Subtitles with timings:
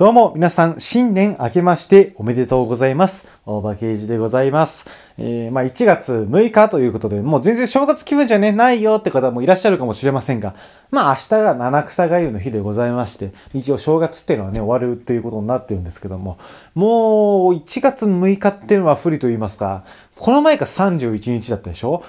[0.00, 3.28] どうも皆さん、新年明けましておめでとうございます。
[3.44, 4.86] 大場刑事でございます。
[5.18, 10.54] えー、まあ1月6日ということで、もう全然正月気分じゃね、ないよって方もいらっしゃるかもしれませんが、
[10.90, 16.38] まあ明日が七草がゆの日でございまして、一応正月っていうのはね、終わるということになってるんですけども、
[16.74, 19.84] もう1月6日っていうのは不利と言いますか、
[20.20, 22.04] この前が31日だったでしょ？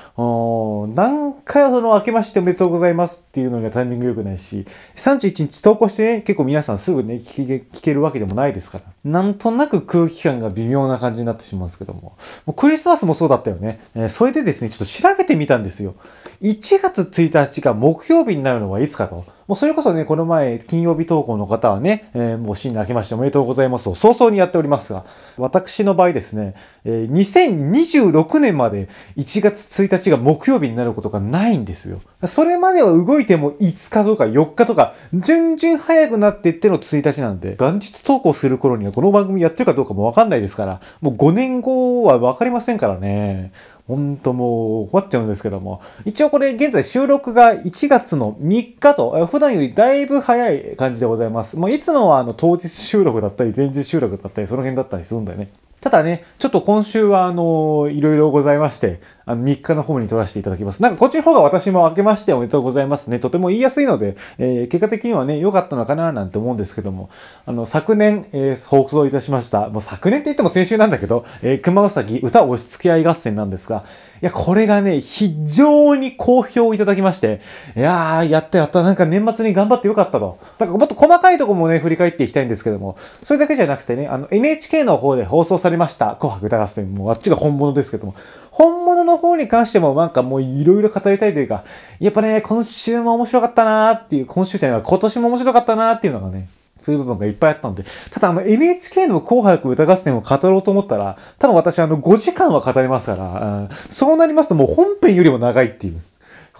[0.96, 4.66] 何回はその明けましておめでとうございますっていうのにはタイミング良くないし、
[4.98, 8.84] 31日投稿してね、結構皆さんすぐね、聞け聞けるわけでもないですから。
[9.10, 12.18] なんとなく空気感が微妙な感じになってしまうんですけども。
[12.46, 13.80] もうクリスマスもそうだったよね。
[13.96, 15.96] えー、それでですね、ちょっと調べてみたんですよ。
[16.42, 19.24] 1月1日が木曜日になるのはいつかと。
[19.52, 25.04] もうそれこそね、この前、金曜日投稿の方はね、えー、もう新年明けましておめでとうございますを早々にやっておりますが、
[25.38, 26.56] 私の場合ですね、
[26.86, 28.88] えー、2026年まで
[29.18, 32.00] 1月1日が木曜日になることがないんですよ。
[32.28, 43.52] それまでは動いても5日とか4日とか、順々早くなっていっての1日なんで、元日投稿する頃にはこの番組やってるかどうかもわかんないですから、もう5年後はわかりませんからね。
[43.88, 45.82] ほんともう終わっちゃうんですけども。
[46.06, 51.58] 一応これ現在収録が1月の3日と、普段よりだいぶ早い感じでございます。
[51.58, 55.50] もういつもはあの当日収録だったり前日収録だったりその辺だったりするんだよね。
[55.82, 60.82] ただね、ちょっと今週はあの、いろいろございまして、あの、3日の方に撮らせていただきます。
[60.82, 63.20] なんかこっちの方が私も明けましておめでとうございますね。
[63.20, 67.10] とても言いやすいので、えー、結果的にはね、良かったのかななんて思うんですけども、
[67.46, 69.70] あの、昨年、えー、放送いたしました。
[69.70, 73.84] もう昨年って言っても先週なんだけど、えー、熊うさぎ歌押し付け合い合戦なんですが、
[74.22, 77.42] いや、これがね、非常に好評いただきまして、
[77.76, 80.38] いやー、やったやった、なんか年末に頑張ってよかったと。
[80.60, 88.14] だからもっと細かいとこもね、振り返っていきたいんですけども、それだけじゃなくてね、あの、NHK の方で放送されました、紅白歌合戦、もうあっちが本物ですけども、
[88.52, 91.64] 本物のの方に関してもなんかもういろいろ語りたいというか、
[92.00, 96.50] やっぱね、今週も面白かったなーっていう、今週じゃない今年も面白かったなーっていうのがね、
[96.82, 106.02] そういう部分がいっぱいあったので、ただあの NHK の紅白歌合戦を語ろうと思ったら、多分私あの5時間は語りますから、うん、そうなりますともう本編よりも長いっていう。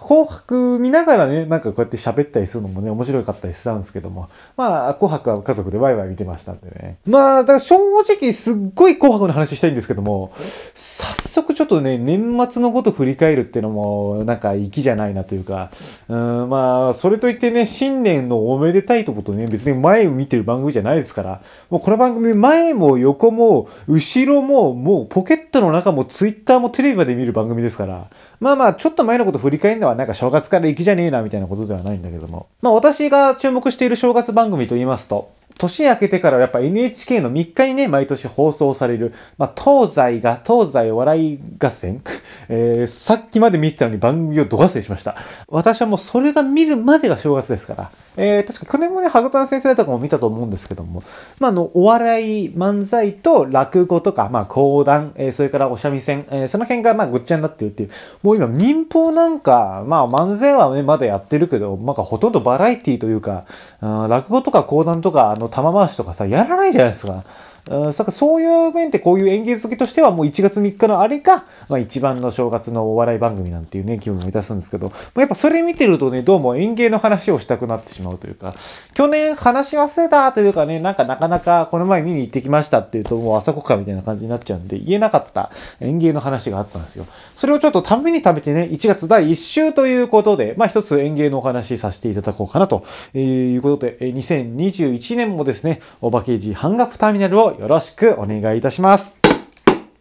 [0.02, 4.28] 紅白見ながらね、なんかこうやって喋ったりするのもね、面白かったりしたんですけども。
[4.56, 6.96] まあ、紅白は家族でワイワイ見てましたんでね。
[7.06, 10.32] まあ、だから正直すっごい紅白の話したいんですけども、
[10.74, 15.70] 早速ちょっとね、年末のこと振り返るっていうのも、なんか粋じゃないなというか、
[16.08, 21.40] うん、まあ、それといってね、新年のおめでたいとことね、別に前を見てる番組じゃないですから、
[21.70, 28.08] もうこの番組前も横も後ろももうポケットの中もツイッターもテレビまで見る番組ですから、
[28.40, 32.46] まあまあ、ちょっと前のこと振り返るのはなんか正月から行きじゃねえなみたいなことではないんだけども。
[32.60, 35.30] まあ私が注目している正月番組と言いますと、
[35.62, 42.02] 年明けてからやっぱ NHK の3日にね、毎年放送される、まあ、東西が、東西笑い合戦、
[42.48, 45.14] えー、さっきまで見てたのに番組を度忘れしました。
[45.48, 47.90] 私はもうそれが見るまでが正月ですから。
[48.16, 51.02] えー、確か去年もね、ハグタン先生とかも見たと思うんですけども、
[51.38, 57.90] まあ、あの、お笑い、漫才と落語とか、まあ、講談、えー、それからお三味線、えー、その辺がまあ、ぐっちゃになってるっていう、
[58.22, 63.44] もう今、民放なんか、まあ、漫才はね、まだやってるけど、まあ、ほとんどバラエティというか、
[63.80, 67.22] うん落語とか講談とか、あの、玉回しとかさ、やらないじゃないですか。
[67.64, 78.52] そういう面ってこういう演芸好きとしてはもう1月3日のあれが、まあ、一番の正月のお笑い番組なんていうね、気分を満たすんですけど、やっぱそれ見てるとね、どうも演芸の話をしたくなってしまうというか、
[78.94, 87.06] 去年話し忘れたというかね、なんかなかなかこの前見に行ってきましたっていうともう朝ごかみたいな感じになっちゃうんで、言えなかった演芸の話があったんですよ。
[87.36, 92.84] それをちょっとために食べてね、1月第1週ということで、まあ一つ演芸のお話させていただこうかなと
[93.14, 99.18] いうことで、2021年もですね、おばけじ半額ターミナルをよろしくお願いいたします。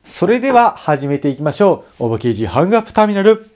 [0.04, 2.06] それでは始めていきましょう。
[2.06, 3.50] オーバーケージハングアップターミナル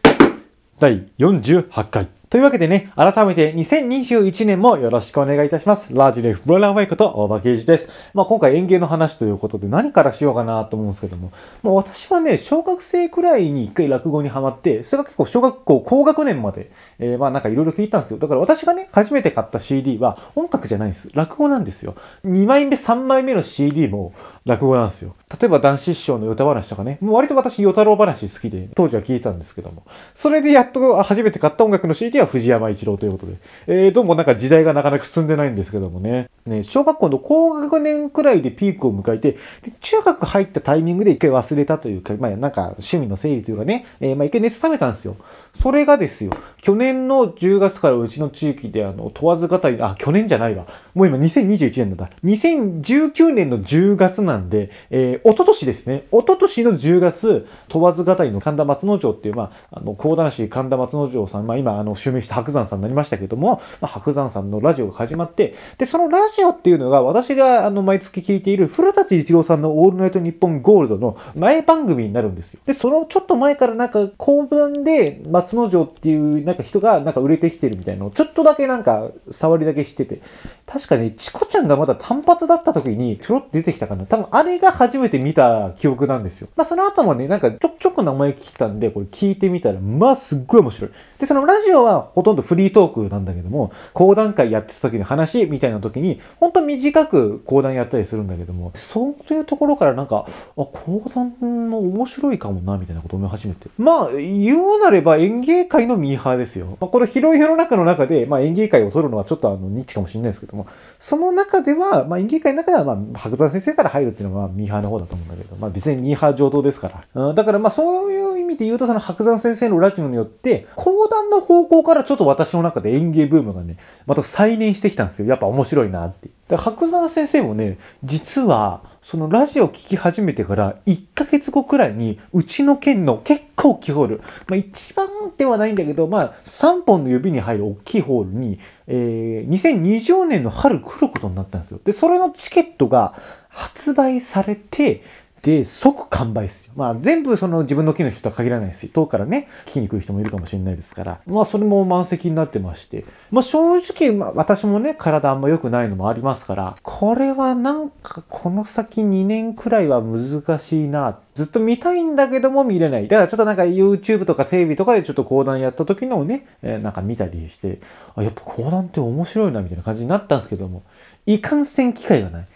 [0.80, 2.15] 第48回。
[2.36, 5.96] というわけでね、改めて2021年もよろしくお願いいたします。
[5.96, 8.12] ラージレフブローラーワイことオーバーケージです。
[8.14, 11.32] まあ今回園芸の話ということで何からしようかなと思うんですけども、
[11.64, 18.18] まあ私はね、小学生くらいに一回落語にハマって、それが結構小学校高学年まで、えー、まあなんかいろいろ聞いたんですよ。
[18.18, 21.12] だから私がね、初めて買った CD は音楽じゃないんです。
[21.14, 21.96] 落語なんですよ。
[22.26, 24.12] 2枚目、3枚目の CD も
[24.46, 25.16] 落語なんですよ。
[25.42, 29.84] 例えば男子師匠の歌話とかね、もう割と私、与太郎話好きで、当時は聞いたんですけども、
[30.14, 39.40] それでやっと初めて買った音楽の CD は藤山一郎ということで、えー、どうもなんか時代がなかなか進んでないんですけどもね、ね、小学校の高学年くらいでピークを迎えて、で
[39.82, 45.16] 中学入ったタイミングで一回忘れたというか、まあなんか趣味の整理というかね、えー、まあ一回熱冷めたんですよ。
[45.56, 46.32] それがですよ、
[46.62, 50.66] 去年の10月からうちの地域であの、問わず語り、あ、去年じゃないわ。
[50.94, 52.10] もう今2021年だ。
[52.24, 72.60] 2019年の10月なんで、えー、一昨年ですね、一昨年の10月、問わず語りの神田松之丞っていう、まあ、あの、講談師神田松之丞さん、まあ今、あの、襲名して白山さんになりましたけども、まあ、白山さんのラジオが始まって、で、そのラジオっていうのが、私が、あの、毎月聞いている古舘一郎さんのオールナイトニッポンゴールドの前番組になるんですよ。
[72.66, 80.22] で、そのちょっと前からなんか、講談で松之丞っていうなんか人がなんか売れてきてるみたいなのちょっとだけなんか触りだけ知ってて、
[80.66, 84.06] 確かね、チコちゃんがまだ単発だった時にちょろっと出てきたかな。
[84.06, 86.50] 多分あれが初めて見た記憶なんですよ。
[86.56, 90.92] まあその後もね、なんかちょくちょく名前聞いたんで、これ聞いてみたら、まあすっごい面白い。
[91.20, 101.36] で、そのラジオはほとんどフリートークなんだけども、講談会やってた時の話みたいな時に、ほんと短く講談やったりするんだけども、そういうところからなんか、あ、講談
[101.70, 103.70] も面白いかもな、みたいなこと思い始めて。
[103.78, 106.78] まあ、言うなれば演芸界のミーハーですよ。
[106.80, 110.68] まあ、この広い世の中の中で、まあ演芸界を取るのはちょっとあの、ニッチかもしれないですけども、
[111.00, 117.30] その中では、まあ演芸界の中では、まあ、白山先生から入るっていうのは、ミーハーの方だと思うんだけど、まあ別にミーハー上等ですから。
[117.30, 125.28] うん、だからまあそういう意味で言うと、その白山先生のラジオによって、講談の方向からちょっと私の中で演芸ブームがね、また再燃してきたんですよ。
[125.28, 126.30] やっぱ面白いなって。
[126.48, 135.08] で白山先生もね、実は、そのラジオ聴き始めてから1ヶ月後くらいに、うちの県の結構大きいホール、まあ一番
[135.38, 141.80] ではないんだけど、まあ3本の指に入る大きいホールに、えー、2020年の春来ることになったんですよ。
[141.84, 143.16] で、それのチケットが
[143.50, 145.04] 発売されて、
[145.46, 146.74] で、即完売ですよ。
[146.76, 163.08] まあ全部その自分の木の人とは限らないですし、遠くからね、聞きに来る人もいるかもしれないですから、まあそれも満席になってまして、まあ正直、まあ私もね、体あんま良くないのもありますから、これはなんかこの先2年くらいは難しいな、ずっと見たいんだけども見れない。
[163.08, 167.78] だからちょっとなんか YouTube とかテレビとかでちょっと講談やった時のをね、えー、なんか見たりして、
[168.16, 170.82] あ、やっぱ講談って面白いなみたいな感じになったんですけども、
[171.28, 172.48] いかんせん機会がない。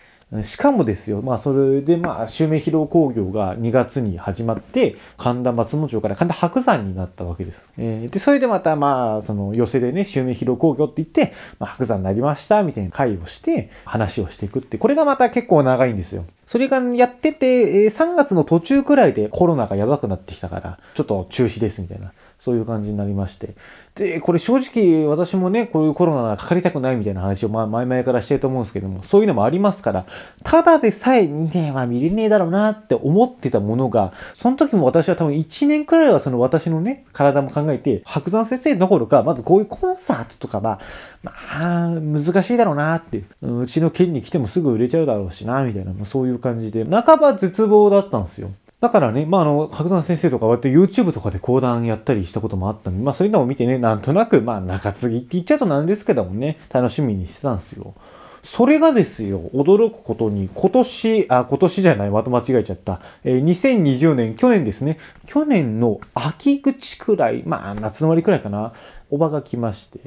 [0.44, 7.72] しかもですよ、まあそれでまあ襲名披露工業が2月に始まって、神田松之丞から神田白山になったわけです。
[7.80, 16.26] えー、で、それでまたまあその寄せでね、襲名披露工業って言って、まあ、白山になりましたみたいな会をして話をしていくって、これがまた結構長いんですよ。
[16.46, 22.12] それがやってて、3月の途中くらいでコロナがやばくなってきたから、ちょっと中止ですみたいな。
[22.40, 23.56] そういう感じになりまして。
[23.96, 30.06] で、これ正直私もね、こういうコロナがかかりたくないみたいな話をまあ前々からしてると思うんですけども、そういうのもありますから、
[30.44, 40.80] ただでさえ2年は見れねえだろうなって思ってたものが、その時も私は多分1年くらいはその私のね、体も考えて、白山先生どころか、まずこういうコンサートとかは、
[41.24, 48.52] まあ、難しいだろうなって、うちの県に来てもすぐ売れちゃうだろうしな、みたいな、そういう感じで、半ば絶望だったんですよ。
[48.82, 57.94] だからね、まあ、あの、白山先生とか割と YouTube とかで講談やったりしたこともあったんで、まあそういうのを見てね、なんとなく、まあ中継ぎって言っちゃうとなんですけどもね、楽しみにしてたんですよ。
[58.42, 63.02] それがですよ、驚くことに、今年、あ、今年じゃない、また間違えちゃった。
[63.26, 64.98] えー、2020年、去年ですね。
[65.26, 68.72] 去年の秋口くらい、まあ、夏の終わりくらいかな。
[69.10, 70.00] おばが来まして。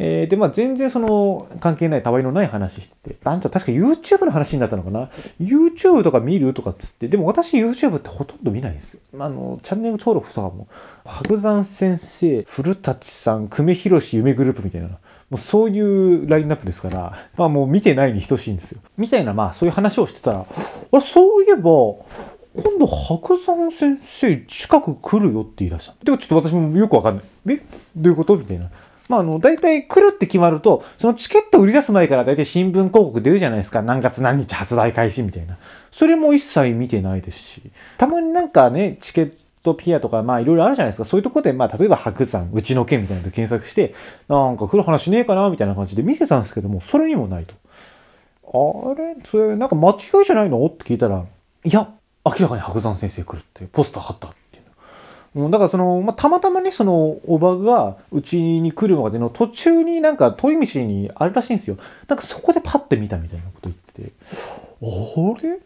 [0.00, 3.16] えー、で、まあ、全然その、関係ない、たわいのない話してて。
[3.24, 5.08] あんた確か YouTube の話になったのかな
[5.40, 7.08] ?YouTube とか見るとかっつって。
[7.08, 9.00] でも私 YouTube ってほとんど見ないですよ。
[9.18, 10.68] あの、チャンネル登録とかも、
[11.04, 14.88] 白山先生、古舘さん、久米宏夢グループみたいな。
[14.88, 14.98] も
[15.32, 18.80] うそういうラインナップですから、まあもう見てないに等しいんですよ。
[18.96, 20.46] みたいな、まあそういう話をしてたら、
[20.92, 21.62] あ、そういえば、
[22.54, 25.94] 今度白山先生近く来るよって言い出した。
[26.02, 27.24] でもちょっと私もよくわかんない。
[27.48, 27.60] え？
[27.96, 28.36] どういうこと？
[28.36, 28.70] みたいな。
[29.08, 33.82] まあ、あの、大体来るって決まると、そのチケット売り出す前から大体新聞広告出るじゃないですか。
[33.82, 35.56] 何月何日発売開始みたいな。
[35.90, 37.62] それも一切見てないですし。
[37.96, 41.04] たまになんかね、チケットピアとか、まあいろいろあるじゃないですか。
[41.04, 43.94] そういうところで、まあ例えば白山、うちの県みたいなので検索して、
[44.28, 47.54] なんか来る話ねえかなみたいな感じで見てたんですけども、それにもないと。
[48.46, 49.16] あれ？
[49.24, 50.64] それ、なんか間違いじゃないの？
[50.66, 51.24] って聞いたら、
[51.64, 51.88] いや、
[52.24, 54.34] 明らかに白山先生来るってポスター貼った。
[55.50, 61.76] だからその、まあ、たまたまね、その、おばがうちに来るまでの途中になんか通り道にあるらしいんですよ。
[62.08, 64.12] なんかそこでパッて見たみたいなこと言ってて、
[64.82, 65.60] あれ？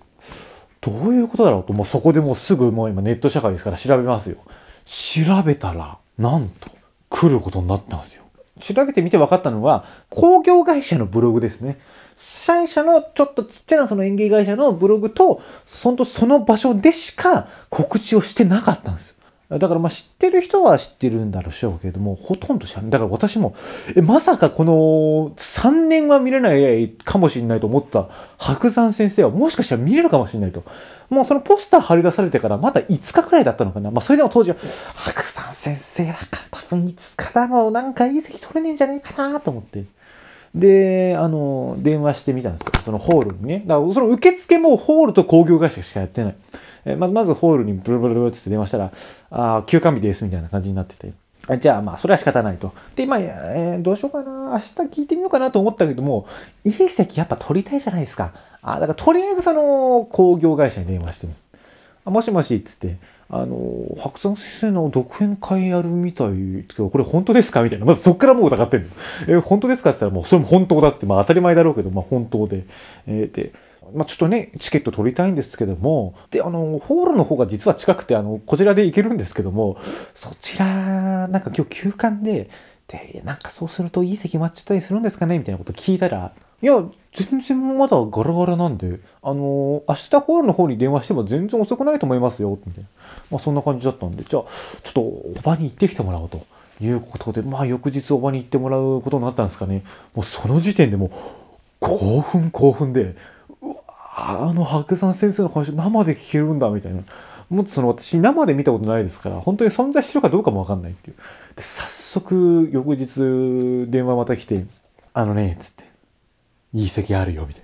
[0.80, 4.36] どういうことだろうと、もうそこでもうすぐもう今ネット社会ですから調べますよ。
[4.84, 6.70] 調べたら、なんと、
[7.08, 8.24] 来ることになったんですよ。
[8.58, 11.78] 調べてみて分かったのは、工業会社のブログですね。
[12.16, 19.16] 社社のちょっとちっちゃなその園芸会社のブログと、そのその場所でしか告知をしてなかったんですよ。
[19.59, 22.90] だからまあ知ってる人は知ってるんだろうしょうけども、ほとんど知らない。
[22.90, 23.54] だから私も、
[23.94, 30.64] え、まさかこの3年は見れないかもしれないと思った白山先生はもしかしたら見れるかもしれないと。
[31.11, 33.90] もうそのポスター貼り出されてからまだ5日くらいだったのかな。
[33.90, 34.56] まあそれでも当時は、
[34.94, 39.85] 白山先生だから多分5日だもうなんかいい席取れねえんじゃねえかなと思って。
[40.54, 42.73] で、あの、電話してみたんですよ。
[42.85, 43.62] そのホールにね。
[43.66, 46.37] だからその受付もホールと工業会社しかやってない。
[46.84, 48.92] えまず、まずホールにブルブルブルって電話したら、
[49.30, 51.12] ああ、休館日ですみたいな感じになってて。
[51.58, 52.72] じゃあまあ、それは仕方ないと。
[52.94, 54.52] で、まあ、えー、どうしようかな。
[54.52, 54.64] 明日
[55.00, 56.26] 聞いてみようかなと思ったけども、
[56.64, 58.32] いい席やっぱ取りたいじゃないですか。
[58.62, 61.34] あ、だからとりあえずその工業会社に電話してみ
[62.04, 62.96] あもしもし、っつって、
[63.28, 63.56] あの、
[63.96, 67.62] 白山先生の独演会やるみたいけど、これ本当ですか？
[67.62, 67.86] みたいな。
[67.86, 68.88] まずそっからもう疑ってんの。
[69.28, 69.90] えー、本当ですか？
[69.90, 72.64] って言ったら、もうそれも本当だって、まあ当たり前だろうけど、まあ本当で。
[73.06, 73.52] えー、で、
[73.94, 79.76] まあ、ちょっとね、チケット取りたいんですけども、で、あの、ホールの方が実は近くて、あの、こちらで行けるんですけども、
[80.14, 82.48] そちら、なんか今日休館で、
[82.88, 92.88] で、なんかそうするといい席待っちゃったりするんですかねみたいなこと聞いたら、いや、全然まだガラガラなんで、あの、明日ホールの方に電話しても全然遅くないと思いますよ、みたいな。
[93.32, 94.42] まあそんな感じだったんで、じゃあ、
[94.82, 96.46] ちょっとおばに行ってきてもらおうと
[96.80, 99.82] いうことで、まあ翌日おばに行ってもらうことになったんですかね。
[100.14, 101.10] もうその時点でもう
[101.80, 103.16] 興奮興奮で、
[104.14, 107.02] あの白山先生の話生で聞けるんだみたいな。
[107.52, 111.16] もっとその私生で見たことないですから本当に存在してるかどうかも分かんないっていう。
[111.54, 114.64] で早速翌日電話また来て
[115.12, 115.85] 「あのね」つって
[116.73, 117.62] 「いい席あるよ」みたい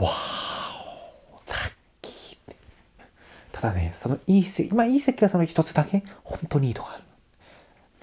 [0.00, 2.56] な「わーラッキー」って。
[3.52, 7.05] ただねそのいい席まあいい席はその一つだけ本当にいいとこある。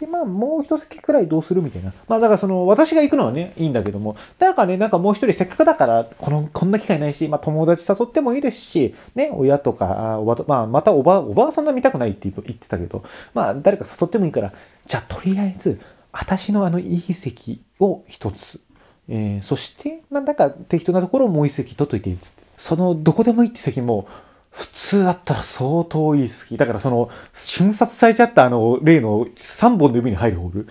[0.03, 1.93] で、まあ、もう一席くらいどうするみたいな。
[2.09, 14.51] まあ、だからその、私が行くのはね、いいんだけども、だからね、なんかもう一人せっかくだから、この、こんな機会ないし、まあ、友達誘ってもいいですし、ね、親とか、あおば、まあ、またおば、おばはそんな見たくないって言ってたけど、まあ、誰か誘ってもいいから、
[14.85, 15.79] じゃあ、とりあえず、
[16.11, 18.59] 私のあの、いい席を一つ、
[19.07, 22.43] えー、そして、なんだか適当なところをもう一席取っといていいっつって。
[22.57, 24.07] その、どこでもいいって席も、
[24.53, 26.57] 普通だったら相当いい好き。
[26.57, 30.67] だからその、瞬殺されちゃったあの、例の3本の指に入るホール。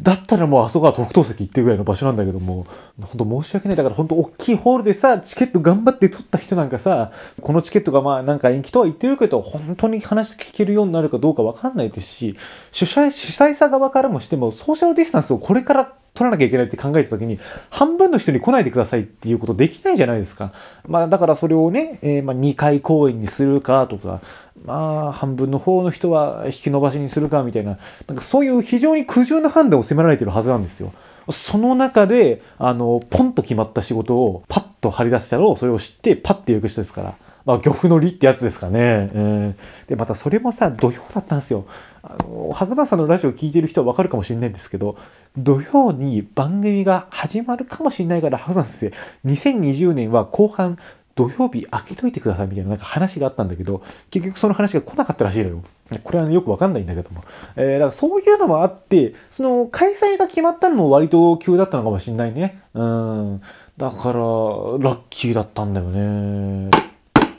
[0.00, 2.66] だったらもうあそこは特等席行ってるぐらいの場所なんだけども、
[2.98, 3.76] 本当申し訳ない。
[3.76, 7.12] だから本当大きいホールでさ、チケット頑張って取った人なんかさ、
[7.42, 12.36] このチケットがまあなんか延期とは言ってるけど、本当に話聞けるようになるかどうかわかんないですし、
[12.72, 17.38] 主催、主催者側からもしても、ソーシャルディスタンスをこれから取らなきゃいけないって考えた時に、
[17.70, 20.52] 半分の人に来ないでくださいっていうことできないじゃないですか。
[20.88, 24.20] まあだからそれをね、えー、まあ2回公演にするかとか、
[24.64, 30.92] まあ半分の方の人は引き延ばしにするかみたいな、なんかそういう非常に苦渋な判断を迫られてるはずなんですよ。
[31.30, 37.14] その中で、あの、ポンと決まった仕事をパッと張り出したのそれを知ってパッて行く人ですから。
[37.46, 39.08] まあ、漁夫の利ってやつですかね。
[39.12, 41.64] えー、で、またそれもさ、土曜だったんですよ。
[42.02, 44.98] あの、白山さんのラジオ聞いてる人はわかるかもしれないんですけど、
[45.38, 48.92] 土曜に番組が始まるかもしれないから、白山先
[49.24, 50.76] 生、2020年は後半、
[51.14, 55.62] 土曜日開けといてくださいみたいななんか話があったんだけど、結局その話が来なかったらしいのよ。
[56.02, 57.22] これは、ね、よくわかんないんだけども。
[57.54, 62.60] えー、だからそういうのもあって、その開催が決まったのも割と急だったのかもしれないね。
[62.74, 63.42] うん。
[63.78, 66.95] だから、ラッキーだったんだよね。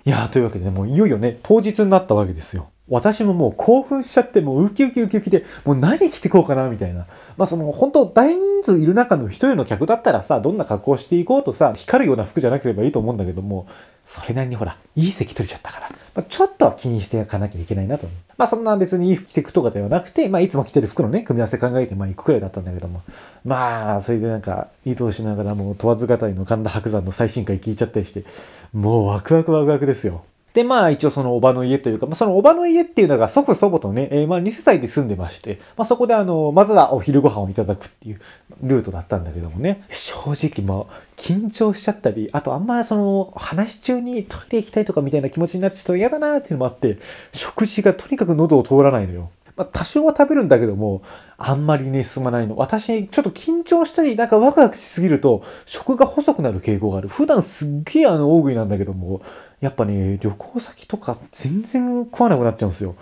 [0.08, 2.70] いやというわけで、ね、もういよいよね、当日になったわけですよ。
[2.90, 7.06] 私ももう興奮しちゃって、もうウキウキウキウキで、もう何着てこうかな、みたいな。
[7.36, 13.68] まあその、本当大人数いる中の一人の客だったらさ、どんな格好していこうとさ、光るような服じゃなければいいと思うんだけども、
[14.04, 18.08] それなりにほら、いい席取れちゃったから、まあ、ちょっとは気にしていかなきゃいけないなと。
[18.38, 23.02] まあそんな別にいい服着ていくとかではなくて、まあいつも着てる服のね、組み合わせ考えて、まあ行くくらいだったんだけども。
[23.44, 28.24] まあ、それでなんか、移動しながらもう問わず語りの神田伯山の最新回聞いちゃったりして、
[28.72, 30.24] もうワクワクワクワクですよ。
[30.58, 38.20] で、まあ一応そのおばの家というか、まあ、そのおばの家っていうのが祖父祖母とね、えー、まあ2世帯で住んでまして、まあそこであの、まずはお昼ご飯をいただくっていう
[38.64, 46.98] ルートだったんだけどもね、正直まあ緊張しちゃったり、あとあんまその話中にトイレ行きたいとかみたいな気持ちになってちょっと嫌だなっていうのもあって、
[47.34, 49.30] 食事がとにかく喉を通らないのよ。
[49.58, 51.02] まあ、多少は食べるんだけども、
[51.38, 52.56] あんまりね、進まないの。
[52.56, 57.08] 私、ちょっと緊張したり、なんかワクワクしすぎると、食が細くなる傾向がある。
[57.08, 59.22] 普段すっげえあの、大食いなんだけども、
[59.60, 62.96] やっぱね、旅行先とか全然食わなくなっちゃうんですよ。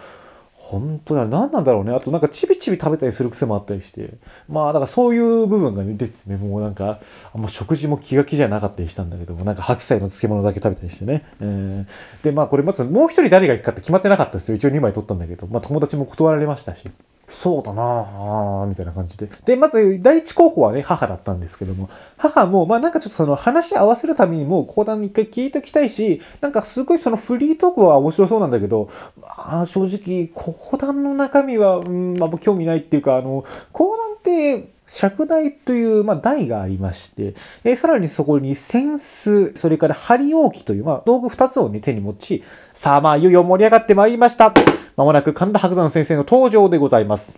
[0.54, 1.94] 本当だ、何なんだろうね。
[1.94, 4.16] あとなんかちびちび食べたりする癖もあったりして。
[4.50, 7.00] まあ、だからそういう部分が、ね、出てね、もうなんか、
[7.34, 11.24] あんま食事も気が気じゃなかったりしたんだけども、なんか白菜の漬物だけ食べたりしてね。
[11.40, 11.86] えー、
[12.24, 14.56] で、まあこれまずもう一人誰が行くかって決まってなかったですよ。
[14.56, 16.90] 一応2枚取ったんだけど、まあ友達も断られましたし。
[17.28, 19.28] そうだなぁ、みたいな感じで。
[19.46, 28.90] で、まず、第一候補はね、母だったんですけども、母も、まあなんかちょっとその話し合わせるためにも講談に一回聞いときたいし、なんかすごいそのフリートークは面白そうなんだけど、
[29.20, 44.54] まあ正直、講談の中身は、うん、まあ興味ないっていうか、あの、講談って、尺台という、まあ、台がありまして、えー、さらにそこに扇子、それから針置きという、まあ、道具二つをね、手に持ち、さあ、まあ、いよいよ盛り上がってまいりました。
[44.96, 47.34] まもなく神田伯山先生の登場でございます。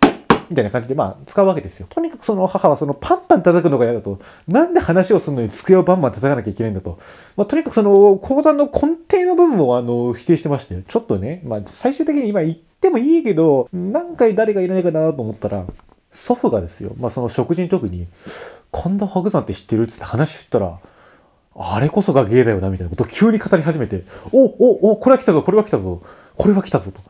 [0.48, 1.86] みたいな感じでまあ使うわけですよ。
[1.90, 4.18] とにかくその母はそのパンパン叩くのが嫌だと。
[4.46, 6.98] なんで話をするのに机をバンバン叩かなきゃいけないんだと。
[7.36, 15.66] まあ、とにかくその講談の根底の部分をあの否定してましてちょっとね、まあ最終的に今言ってもいいけど、何回誰がいらないかなと思ったら、
[16.10, 18.06] 祖父がですよ、まあその食事の時に、
[18.72, 19.82] 神田伯山って知ってる？
[19.82, 20.78] っつって話振ったら、
[21.56, 26.00] あれこそが芸だよな、みたいなことを急に語り始めて、おおおこれは来たぞ、これは来たぞ、
[26.36, 27.02] これは来たぞと。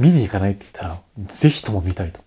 [0.00, 2.20] 見に行かないって言ったら、ぜひとも見たいと。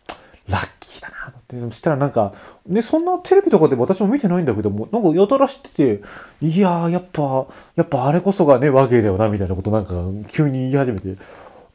[0.49, 1.59] ラッキーだなとって。
[1.59, 2.33] そしたらなんか、
[2.67, 6.01] ね、そんなテレビとかで私も見てないんだけども、なんかやたら知ってて、
[6.41, 9.93] いやー、やっぱ、やっぱあれこそがね、和芸だよな、みたいなことなんか
[10.29, 11.15] 急に言い始めて、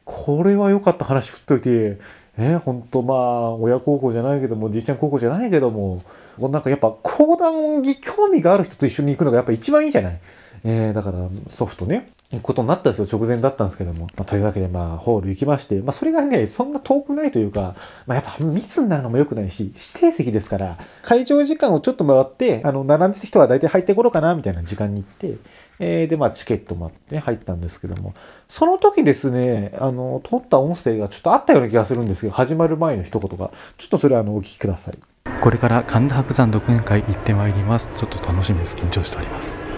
[0.05, 1.99] これは良かった話振っといて、
[2.37, 6.01] ね、ほんとまあ、親孝行じゃないけども、じいちゃん孝行じゃないけども、
[6.37, 10.19] なんかやっぱ講談に興味がある人と一緒に行くのがやっぱ一番いいじゃない
[10.63, 12.09] えー、だからソフトね、
[12.43, 13.19] ことになったんですよ。
[13.19, 14.01] 直前だったんですけども。
[14.15, 17.73] まあ、というわけで、まあ、ホール行きまして、まあ、それがね、そんな遠くないというか、
[18.05, 25.37] まあ、やっぱ密になるのも良くないし、指定席ですから、会場時間をちょっと回って、あの、並んでた人は大体入ってころかな、みたいな時間に行って、
[25.79, 28.13] えー、で、まあ、チケット待ってね、入ったんですけども、
[28.47, 32.31] その時ですね、あの、撮った音声がちょっとあったような気がするんですよ。
[32.31, 33.51] 始まる前の一言が。
[33.77, 34.99] ちょっとそれ、あの、お聞きください。
[35.41, 37.89] これから神田伯山独演会行ってまいります。
[37.95, 38.75] ちょっと楽しみです。
[38.75, 39.68] 緊張しております。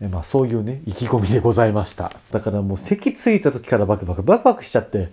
[0.00, 2.12] まあそういうね、意気込みでございました。
[2.30, 5.08] だからもう席着いた時からバクバクバクバクしちゃって、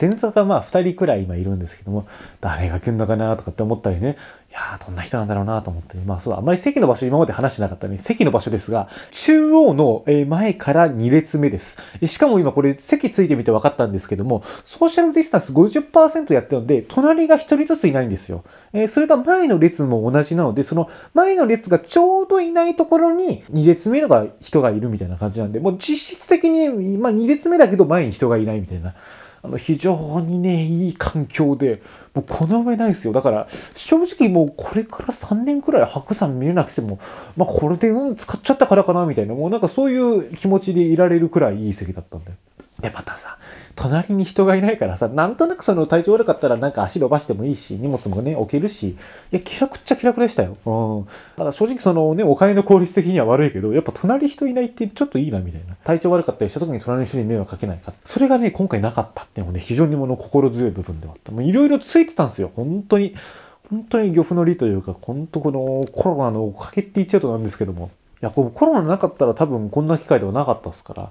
[0.00, 2.06] 前座がまあ2人くらい今いるんですけども、
[2.40, 4.16] 誰が来るのかなとかって思ったりね、
[4.50, 11.76] いやー、どんな人なんだろうなと思って、まあそうだ、あんまり席の場所今まで話してなかったね、席の場所ですが、中央の前から2列目です。
[12.06, 18.42] しかも今これ席ついてみて分かったんですけども、ソーシャルディスタンス50%やってるので、隣が1人ずついないんですよ。
[18.72, 28.94] えー、それが前の列も同じなので、その前の列がちょうどいないところに2列目のが人がいるみたいな感じなんで、もう実質的に、まあ2列目だけど前に人がいないみたいな。
[29.42, 31.80] あの非常にね、いい環境で、
[32.14, 33.12] もうこの上ないですよ。
[33.12, 36.98] だから、正直もうこれから3年くらい白山見れなくても、
[37.36, 42.36] まあこれで運使っちゃったからかなみたいな、もうなんかそういう気持ちでいられるくらいいい席だったんだよ。
[42.80, 43.38] で、またさ、
[43.74, 48.96] 隣に人がいないからさ、なんとなくその体調悪かったらなんか足伸ばしてもいいし、荷物もね、置けるし、い
[49.32, 50.56] や、気楽っちゃ気楽でしたよ。
[50.64, 51.08] うん。
[51.36, 55.74] ただ正直そのね、お金の効率的には悪いけど、やっぱ隣人いないってちょっといいなみたいな。
[55.82, 57.92] 体調悪かったりした時に隣の人に迷惑かけないか。
[58.04, 61.32] それがね、今回なかったっていうのもね、非常にもの心強い部分ではあった。
[61.32, 62.52] もういろいろついてたんですよ。
[62.54, 63.16] 本当に。
[63.70, 67.90] 本当に漁夫の利というか、本当このコロナのおかげって言っちゃうとなんですけども。
[68.22, 71.10] いや、このコロナなかったら多分こんな機会ではなかったですから、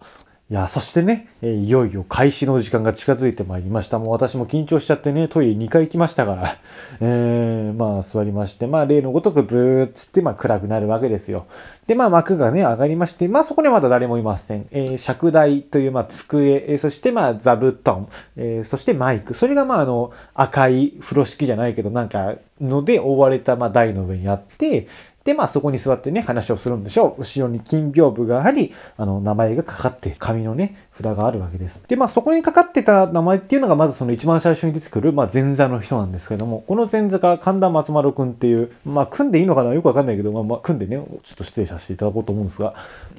[0.49, 3.99] いや、そしてね、いよいよ開始の時間が近づいてまいりました。
[3.99, 6.55] もう私も緊張しちゃってね、トイレ2回行きましたから、
[7.01, 11.47] えー、まあ座りまして、まあ例のごとくブーっつって、まあ暗くなるわけですよ。
[11.85, 14.67] で、まあ幕がね、上がりまして、まあそこにはまだ誰もいません。
[14.71, 18.07] えー、尺台という、まあ机、えー、そしてまあ座布団、
[18.37, 19.33] えー、そしてマイク。
[19.33, 24.87] それがまああの、赤い風呂敷じゃないけど、なんか、ので覆われたまあ台の上にあって、
[25.27, 27.19] で、まあそこに座ってね、話をするんでしょう。
[27.19, 31.83] 後ろに金屏風があり、あの、名前がかかって、紙のね、札があるわけです。
[31.85, 39.73] で、まあそこにかかってた名前っていうのが、まずその一番最初に出てくる、まあ前座の人なんですけども、この前座が神田松丸くんっていう、まあ組んでいいのかな？
[39.73, 42.73] よくわかんないけど、まあ、ま、組んでね、ちょっと失礼させていただこうと思うんですが、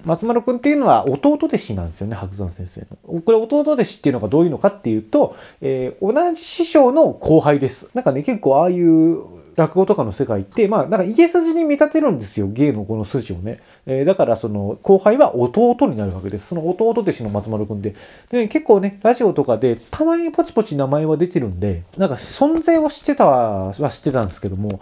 [0.07, 3.21] 松丸くんっていうのは弟弟子なんですよね、白山先生の。
[3.21, 7.91] これ弟弟子っていうのがどういうのかっていうと、えー、同じ師匠の後輩です。
[7.93, 13.59] なんかね、結構ああいう落語とかの世界って、まあ、なんか家筋に見立てるんですよ、芸のこの筋をね。
[13.87, 16.47] えー、だから、その、後輩は弟になるわけです。
[16.47, 17.97] その弟弟子の松丸くんで。
[18.31, 24.79] で、結構ね、ラジオとかで、たまにポチポチ名前は出てるんで、なんか存在は知ってたは知ってたんですけども、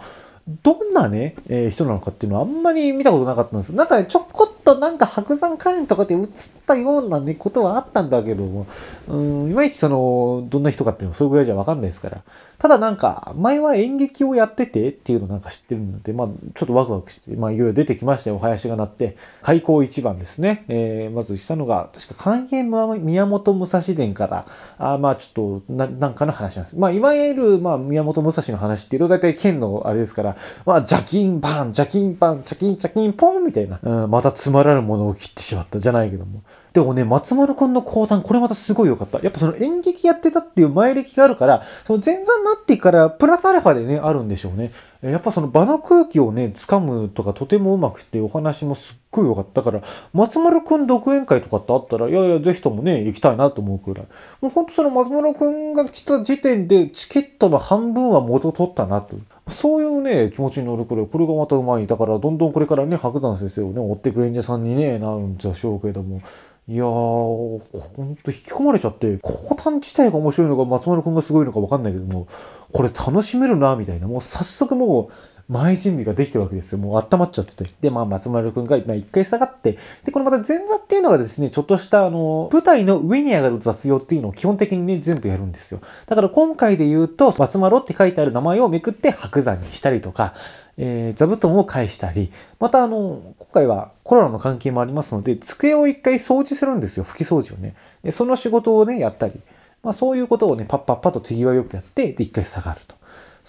[0.63, 3.75] どんなね、えー、人なのかっていうのはあんまり見たことなかったんです。
[3.75, 6.27] なんかね、ちょこっとなんか白山カレンとかで映っ
[6.65, 8.65] たようなね、ことはあったんだけども、
[9.09, 12.21] うん、いまいちその、どんな人かっていうのはそれぐらいじゃわかんないですから。
[12.59, 19.17] ただなんか、前は演劇をやっててっていうのなんか知ってるので、まあ、ちょっとワクワクして、まあ、いろいろ出てきましたよ、お囃子が鳴って。
[19.41, 20.63] 開口一番ですね。
[20.69, 24.45] えー、まずしたのが、確か関係宮本武蔵伝から、
[24.79, 26.79] あまあ、ちょっと、な、なんかの話なんです。
[26.79, 36.41] まあ、いわゆる、まあ、宮本武蔵の話っていうと、大体剣のあれですから、まあ、ジャキンバン、ジャキンバン、ジャキン、ジャキンポンみたいな、うん、またつまらぬものを切ってしまったじゃないけども。
[36.73, 39.19] でもね、松丸くんの講談、これまたすごい良かった。
[39.21, 44.71] やっぱその演劇やってたっていう前歴があるから、その前座になってから、プラスアルファでね、あるんでしょうね。
[45.01, 49.61] やっぱその場の空気をね、掴むとかとてもうまくて、お話もすっごい良かった。
[49.61, 49.81] から、
[50.13, 54.07] 松丸くん独演会とかってあったら、いやいや、ぜひともね、行きたいなと思うくらい。
[54.41, 59.15] もうほんとその松丸くんが来た時点で、チケットの半分は元取ったなと。
[59.47, 61.87] そういうね、気持ちに乗るくらい、これがまたうまい。
[61.87, 66.21] だから、どんどんこれからね、白山先生をね、追っていく演者さんにね、なるんでしょうけども。
[66.69, 67.61] いやー、ほ
[68.03, 72.27] んと引き込まれちゃって、講談自体が面白いのか、松丸くんがすごいのかわかんないけども、
[72.73, 74.07] これ楽しめるな、みたいな。
[74.07, 75.07] もう早速もう、
[75.49, 76.77] 前準備ができてるわけですよ。
[76.77, 77.69] もう温まっちゃってて。
[77.79, 85.79] で、まあ、松丸くんがまあ一回下がって、で、これまた前座っていうのがですね、ちょっとした、あの、舞台の上に上がる雑用っていうのを基本的にね、全部やるんですよ。
[86.05, 90.33] だから今回で言うと、松丸って書いてある名前をめくって白山にしたりとか、
[90.77, 97.73] えー座布団を返したり、またあの、今回はコロナの関係もありますので、机を一回掃除するんですよ、拭き掃除をね。
[98.03, 99.39] でその仕事をね、やったり、
[99.81, 102.96] まあそういうことをね、パッパッパと手際よくやって、で、一回下がると。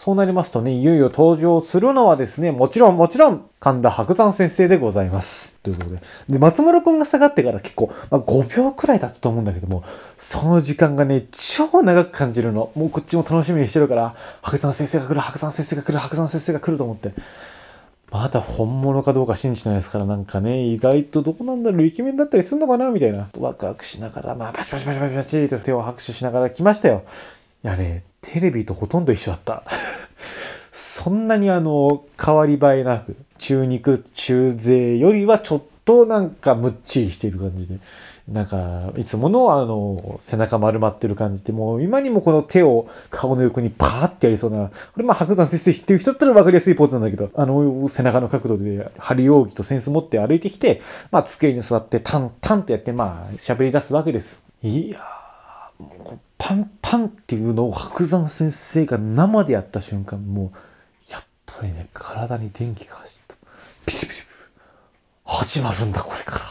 [0.00, 5.56] そうなりますとね、いよいよ登場するのはですね、もちろん、もちろん、神田伯山先生でございます。
[5.64, 5.98] ということで。
[6.28, 9.82] で、松丸くんが下がってから結構、まあ、5秒くらいだったと思うんだけども、
[10.16, 12.70] その時間がね、超長く感じるの。
[12.76, 17.12] もうこっちも楽しみにしてるから、伯山先生が来る、伯山先生が来る、伯山先生が来ると思って。
[18.12, 23.28] まだ本物かどうか信じてないですから、なんかね、意外とどこなんだろう、イケメンだったりするのかなみたいな。
[23.40, 27.02] ワクワクしながら、まあ、パチパチパチパチパチと手を拍手しながら来ましたよ。
[27.64, 29.62] いやね、テレビとほとんど一緒だった。
[30.72, 37.78] そんなにあの、変わり映えなく、中肉、中背よりはちょっとなんかむっちりしている感じで。
[38.28, 54.42] なんか、いつものあの、背中丸まってる感じで、もう今にもこの手を顔の横にパーってやりそうな、これまあ白山先生知ってる人だったら分かりやすいポーズなんだけど、あの、背中の角度で針扇と扇子持って歩いてきて、まあ机に座ってタンタンとやって、まあ喋り出すわけです。
[54.62, 63.36] いやー、パンパンっていうのを白山先生が生でやった瞬間、もう、やっぱりね、体に電気が走った。
[63.86, 64.22] ピリピリピリ。
[65.26, 66.44] 始まるんだ、これから。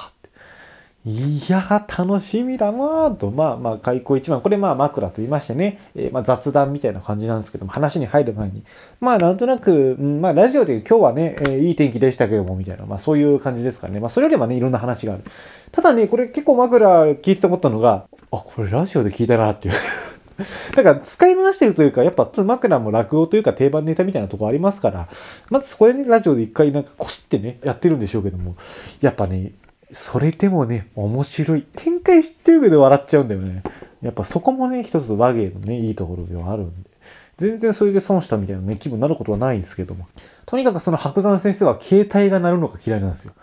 [1.09, 3.31] いやー、楽しみだなーと。
[3.31, 4.41] まあまあ、開口一番。
[4.41, 8.61] これまあ枕と言いましてね、えーまあ雑談みたいな感じなんですけども、話に入る前に。
[8.99, 12.85] まあなんとなく、うんまあラジオで今日はね、えーいい天気でしたけども、みたいな。
[12.85, 14.01] まあそういう感じですからね。
[14.01, 15.23] まあそれよりはね、いろんな話がある。
[15.71, 19.75] ただね、これ結構枕聞いてて思ったのが、あ、これラジオで聞いたなっていう。
[20.75, 25.07] だから使い回してるというか、やっぱ枕も落語というか定番ネタみたいなとこありますから、
[25.49, 28.57] まずそこで、ラジオで一回なんかこすってね、やってるんでしょうけども、
[28.99, 29.53] やっぱね、
[29.91, 31.65] それでもね、面白い。
[31.75, 33.63] 展開知ってるけど笑っちゃうんだよね。
[34.01, 36.89] やっぱそこもね、一つ和芸のね、いいところではあるんで。
[37.37, 40.07] 全然それで損したみたいなね、気分になることはないんですけども。
[40.45, 43.33] とにかくその白山先生は携帯が鳴るのが嫌いなんですよ。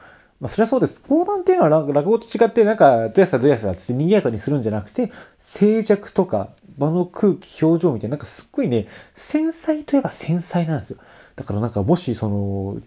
[0.41, 1.01] まあ、それはそうです。
[1.01, 10.99] 講談っていうのは落語と違って、なんか、どやさどやさって賑やかにするんじゃなくて、静寂とか、場の空気、表情みたいな、なんかすっごいね、繊細といえば繊細なんですよ。
[11.37, 12.79] だからなんかもし、その、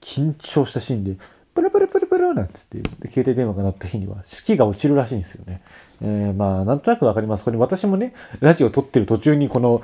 [0.00, 1.16] 緊張したシーンで、
[1.60, 5.60] プルプルプルプルなんつって、で携帯電話が鳴った日には、士気が落ちるらしいんですよね。
[6.02, 7.44] えー、まあ、なんとなくわかります。
[7.44, 9.82] これ私もね、ラジオ撮ってる途中に、この、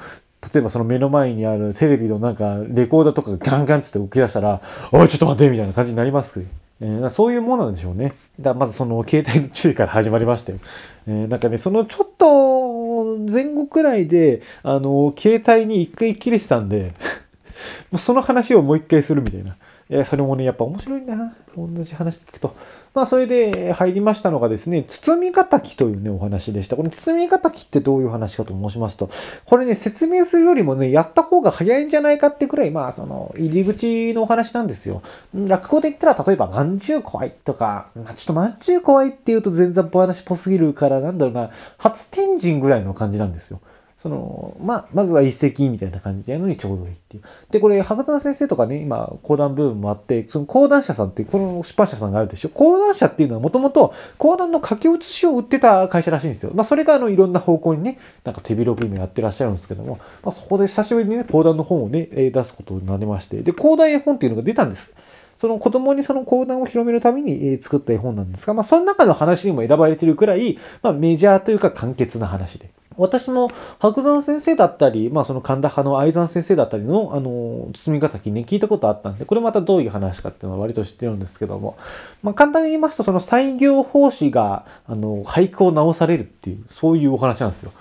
[0.55, 4.63] 例えばその目の前にあるテレビのなんか、レコーダーとかがガンガンつって起き出したら、
[4.93, 8.13] おい、ちょっと待ってみたいな感じになります、えーそういうものなんでしょうね。
[8.39, 10.59] だまずその携帯の注意から始まりましたよ。
[11.07, 16.93] えーなんかね、そのちょっと前後くらいで、あの、携帯に一回切れてたんで、
[17.91, 19.57] もうその話をもう一回するみたいな。
[19.89, 21.37] いや、それもね、やっぱ面白いな。
[21.57, 22.57] 同じ話聞くと。
[22.93, 26.75] まあ、それで入りましたのがですね、包み敵というね、お話でした。
[26.75, 29.09] この包み敵ってどういう話かと申しますと、
[29.45, 35.03] これね、説明するよりもね、やった方が早いんじゃないかってくらい、まあ、その、入り口のお話なんですよ。
[35.33, 43.61] 落語で言ったら、例えば、まんじゅう怖いとか、まあ、ちょっとまんじゅう怖いって言うと全然話っぽすぎるから、なんだろうな、初天神ぐらいの感じなんですよ。
[43.97, 47.23] その、まあ、まずは一石みたいな感じでやるのにちょうどいいっていう。
[47.51, 52.51] で、これ、白山先生とかね、今、講談ブームもあって、その講談社さんって、この出版社さんがあるでしょ？
[52.51, 56.53] 講談社っていうのはもともと講談の書き写しを売ってた会社らしいんですよ。
[56.55, 64.95] まあ、それがあの、いろんな方向にね、なんか手広く今やってらっしゃるんですけども、まあ、そこで久しぶりにね、講談の本をね、出すことになりまして、で、講談絵本っていうのが出たんです。
[65.37, 72.71] その子供にその講談を広めるために作った絵本なんですが、まあ、その中の話にも選ばれてるくらい、まあ、メジャーというか簡潔な話で。
[72.97, 81.77] 私も白山先生だったり、まあその神田派の愛山先生だったりの、あの、包み敵ね、聞いたことあったんで、これまたどういう話かっていうのは割と知ってるんですけども、
[82.23, 87.73] まあ簡単に言いますと、その採業法師が、あの、俳句を直されるっていう、そういうお話なんですよ。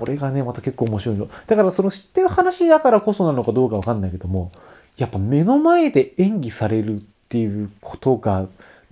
[0.00, 1.28] これがね、また結構面白いの。
[1.46, 4.50] だからその知ってる話だからこそなのかどうかわかんないけども、
[4.96, 8.46] やっぱ目の前で演技されるっていうことが、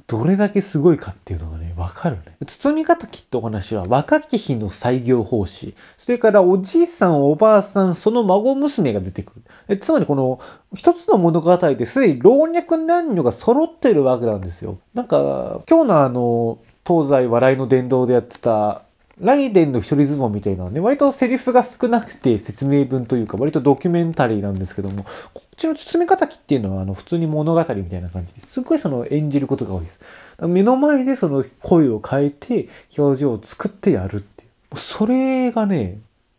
[0.08, 2.36] どれだけすごいかっていうのがね、わかるね。
[2.46, 9.42] 包み敵ってお話は若き日の採業法師、それからおじいさん、おばあさん、その孫娘が出てくる。
[9.68, 10.38] えつまりこの
[10.74, 14.78] 一つの物語ですでに老若男女が揃ってるわけなんですよ。
[14.92, 18.82] なんか、今日のあの、東西笑いの殿堂でやってた、
[19.18, 30.01] ライデンの一人相撲みたいなね、割とセリフが少なくて説明文というか、割とドキュメンタリーなんですけども、こちの包み方っていうのは、あの、普通に物語みたいな感じですごいその演じることが多いです。
[30.40, 34.79] 目の前でその声を変えて、表情を作ってやるっていう。
[34.79, 35.98] それがね、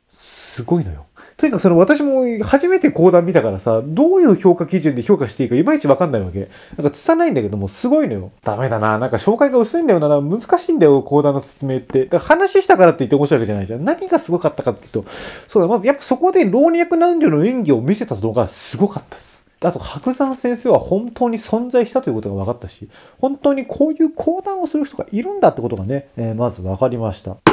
[0.09, 1.05] すごいのよ。
[1.37, 6.49] とにかくその私も初めて講談見たからさ、どういう評価基準で評価していいかいまいちわかんないわけ。
[6.77, 8.31] なんかつさないんだけども、すごいのよ。
[8.43, 8.99] ダメだな。
[8.99, 10.21] なんか紹介が薄いんだよな。
[10.21, 12.05] 難しいんだよ、講談の説明って。
[12.05, 13.83] だから話したからって言って面白いわけじゃないじゃん。
[13.83, 15.05] 何がすごかったかっていうと、
[15.47, 19.47] そうだ、まずやっぱそこで老若男女の演技を見せたのがすごかったです。
[19.65, 27.52] あと、白山先生は本当に存在したということが分かったし、本当にこういう講談をする人がいるんだってことがね、えー、まず分かりました。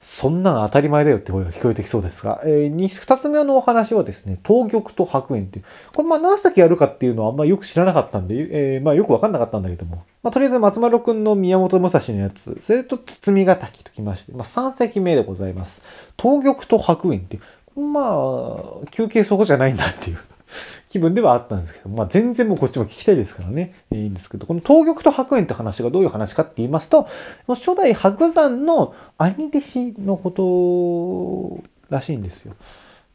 [0.00, 15.82] そんなん当たり前だよって声が聞こえてきそうですが、えー、二つ目のお話はですね、東玉と白猿っていう、これまあ何先やるかっていうのはあんまよく知らなかったんで、えー、まあよくわかんなかったんだけども、まあとりあえず松丸くんの宮本武蔵のやつ、それと包みが滝ときまして、まあ3隻目でございます。
[16.18, 17.40] 東玉と白猿ってい
[17.76, 18.00] う、ま
[18.82, 20.18] あ、休憩そこじゃないんだっていう。
[20.88, 27.06] 気分ではあったんですけど、まあ全然もうこっちも聞きたいですからね、いいんですけど、この東玉と白猿って話がどういう話かって言いますと、
[27.48, 32.54] 初代白山の兄弟子のことらしいんですよ。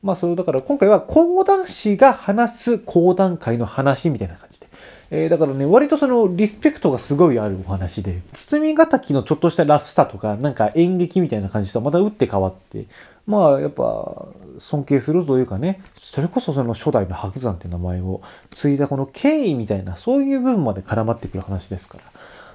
[0.03, 4.67] まあそれだから今回は講談師が話す講談会の話みたいな感じで。
[5.11, 12.85] えー、だからね、割とそのリスペクトがすごいあるお話で、包みがたきのちょっとしたラフスターとか、なんか演劇みたいな感じとはまた打って変わって、
[13.27, 14.27] まあやっぱ
[14.59, 22.03] 尊敬するというかねそれこそその初代の白山って名前を継いだこの経緯みたいなそういう部分まで絡まってくる話ですから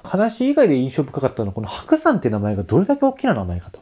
[0.05, 3.81] 話以外で印象深かったのはこの白山って名前がどれだけ大きな名前かと。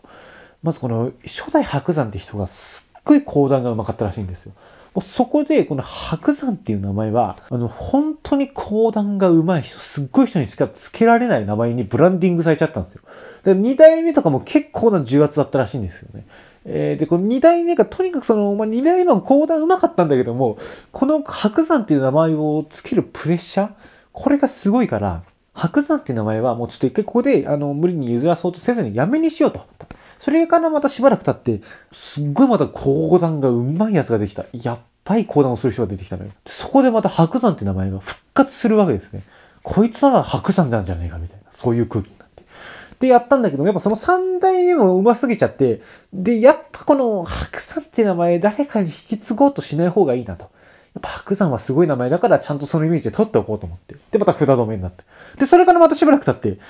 [0.61, 4.53] まずこの初代白山って人がすっごい講談がうまかったらしいんですよ。
[4.97, 13.03] うそこでこの白山っていう名前はあの本当に講談が上手い人すっごい人にしか付けられない名前にブランディングされちゃったんですよ。
[13.45, 16.27] で2代目とかも結構な重圧だったらしいんですよね。
[16.71, 20.59] えー、で、この2代目がとにかくその、まあ、2代目も講談うまかったんだけども、
[20.93, 23.71] この白山っていう名前を付けるプレッシャー
[24.13, 25.23] これがすごいから、
[25.59, 29.67] 白山っていう名前はもうちょっと一回ここで、あの、無理に譲らそうとせずにやめにしようと。
[30.19, 34.45] それからまたしばらく経って、すっごいまた講談がうまいやつができた。
[34.53, 36.31] やっぱり講談をする人が出てきたのよ。
[36.47, 39.23] そこでまた白山って名前が復活するわけですね。
[39.65, 42.45] こいつなら白山なんじゃないかみたいな、そういう空気になって。
[43.01, 50.51] で、やったんだけど、やっぱその3代目も上手すぎちゃって、で、やっぱこの白山って名前誰かに引き継ごうとしない方がいいなと。
[51.01, 53.97] ぱ白山はすごい名前だからちゃんとそのイメージで取っておこうと思って。
[54.11, 55.05] で、また札止めになって。
[55.37, 56.61] で、それからまたしばらく経って、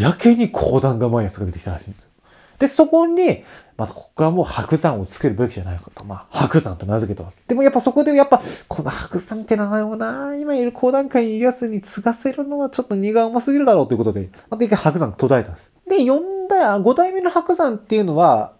[0.00, 2.10] やけに講談が上手いやつが出てきたらしいんですよ。
[2.58, 3.44] で、そこに、
[3.76, 6.04] またここはもう白山をつけるべきじゃないかと。
[6.04, 7.42] まあ、白山と名付けたわけ。
[7.48, 15.72] でもやっぱそこでやっぱ、この白山って名前をな、今いる講談会にいる奴に継がせるのはちょっと荷が重すぎるだろうということで、また一回白山途絶えたんです。
[15.88, 18.52] で、4代、5代目の白山っていうのは、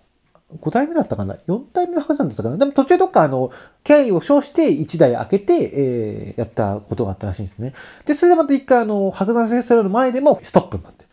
[0.60, 2.56] 5代目だったかな ?4 代目の白山だったかな？
[2.56, 3.50] でも途中どっかあの、
[3.84, 7.72] 経緯を称して1台開けて、えー、やったことがあったらしいんですね。
[8.04, 11.06] で、それでまた一回あの、白山先生の前でもストップになって。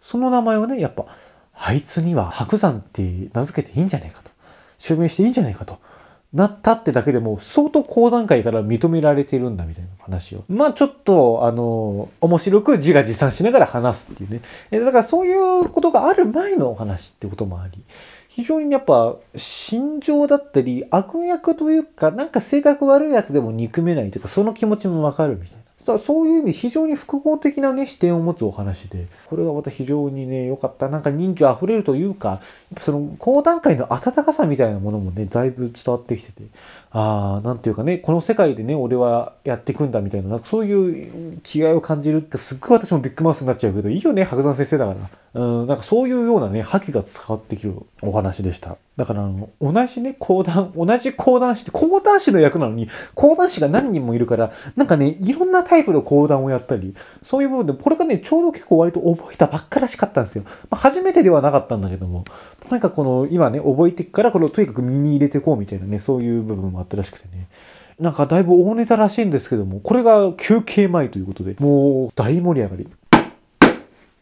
[0.00, 1.06] その名前をね、やっぱ、
[1.54, 3.02] あいつには白山って
[3.34, 4.30] 名付けていいんじゃないかと。
[4.78, 5.78] 襲名していいんじゃないかと。
[6.32, 10.44] なったってだけでも相当講談会から認められてるんだみたいな話を。
[10.48, 14.40] まあちょっと、あの、面白く自画自賛しながら話すっていうね。
[14.84, 17.82] だからそういうことがある前のお話ってこともあり、
[18.38, 25.98] 非常にやっぱ心情だったり悪役というか、なんか性格悪いやつでも憎めないというか、その気持ちもわかるみたいな。
[25.98, 32.42] そういう意味非常に複合的なね視点を持つお話でこれがまた非常にね良かったなんか人情あふれるというか
[32.78, 36.42] その高段階の温かさみたいなものもねだいぶ伝わってきてて
[36.90, 44.94] ああなんていうかねこの世界でね俺はやっていくんだみたいななんかそういう気概を感じるってすっごい私もビッグマウスになっちゃうけどいいよね白山先生だか
[45.34, 48.78] らうんなんかそういうようなね覇気が伝わってきるお話でした。
[48.98, 60.42] だからあの、同じね、講談、同じ講談師って、講談師の役なのに、講談師が何人もいるから、なんかね、いろんなタイプの講談をやったり、そういう部分で、これがね、ちょうど結構割と覚えたばっからしかったんですよ。
[60.68, 62.24] まあ、初めてではなかったんだけども、
[62.72, 67.48] なんかこの、今ね、覚えてから、この、とにかく身に入れていこうみたいなね、そういう部分もあったらしくてね。
[67.98, 72.88] なんかだいぶ大ネタらしいんですけども、これが休憩前ということで、もう大盛り上がり。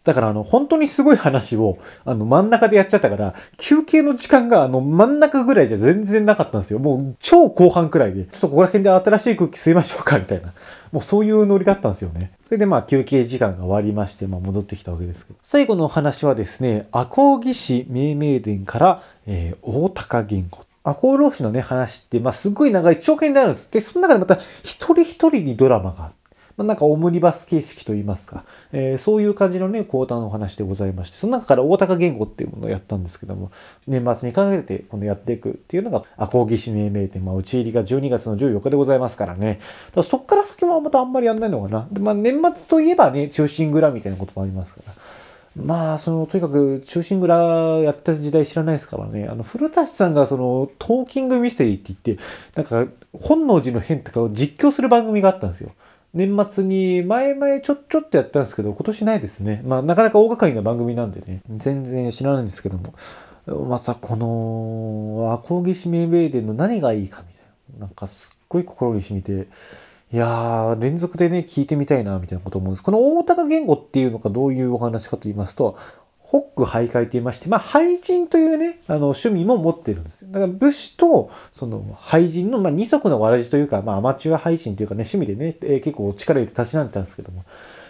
[0.06, 6.78] だからあの、本当にすごい話を、あの、真ん中でやっちゃったから、休憩の時間があの、真ん中ぐらいじゃ全然なかったんですよ。
[6.78, 10.52] もう、超後半くらいで、ちょっとここら辺で新しい空気吸いましょうか、みたいな。
[10.92, 12.30] もうそういうノリだったんですよね。
[12.44, 15.40] それでまあ、休憩時間が終わりまして、まあ、戻ってきたわけですけど。
[15.42, 20.65] 最後のお話はですね、赤穂義士命名伝から、えー、大高言語。
[20.86, 23.72] 赤穂浪士のね、話って、まあ、すごい長い長編であるんです。
[23.72, 26.16] で、その中でまた、一人一人にドラマがあって、
[26.56, 33.50] まあ、なんかオムニバス形式といいますか、えー、そういう感じのね、講談の話でございまして、その中から大高言語っていうものをやったんですけども、
[33.86, 39.54] 年末にかけてこのやっていくっていうのが、赤穂義士命名店、まあ、打ち入りが12月の14日でございますからね。
[39.54, 39.62] だか
[39.96, 41.88] らそっから先はまたあんまりやんないのかな。
[41.90, 44.94] でまあ、年末といえばね、中心蔵みたいなこともありますから。
[45.56, 47.34] まあ、その、とにかく、中心蔵
[47.80, 49.26] やった時代知らないですからね。
[49.26, 52.22] あの、古舘さんがその、トーキングミステリーって言って、
[52.54, 55.72] なんか、本能寺の変とかを実況する番組があったんですよ。
[56.12, 59.62] 年末に、前々ちょっ、ちょっとやったんですけど、今年ないですね。
[59.64, 62.92] まあ、なかなか大掛かりな番組なんでね、全然知らないんですけども、
[63.68, 67.44] またこの、アコーギシメイベイデンの何がいいかみたい
[67.78, 67.86] な。
[67.86, 69.48] なんかすっごい心に染みて、
[70.12, 72.82] いやー、連続でね、聞いてみたいな、みたいなこと思うんです。
[72.82, 75.76] この大高言語っていうのがどういうお話かと言いますと、
[76.20, 80.30] ホック徘徊と言いまして、まあ、廃人というね、あの、趣味も持ってるんですよ。
[80.30, 87.44] だから武士と、その、廃人の、まあ、二足のわらじというか、まあ、アマチュア廃人というかね、趣味でね、えー、結構力入れて立ちなんてたんですけども、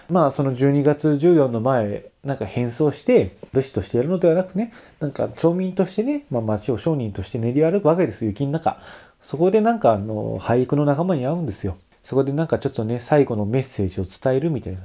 [0.09, 8.81] まあ、その12月14の前、なんか変装して、武士としてやるのではなくね、なんか町民としてね、まあ、町を商人として練り歩くわけですよ、雪の中。
[9.21, 11.77] そこでなんか、あの、俳句の仲間に会うんですよ。
[12.07, 14.79] そこでなんかちょっとね、最後のメッセージを伝えるみたいな。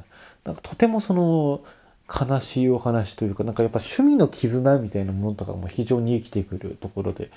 [0.43, 1.61] なんかとてもその、
[2.09, 7.29] 悲しいお話というか、なんかやっぱ趣味の絆みたいなものとかも非常に生きてくるところで、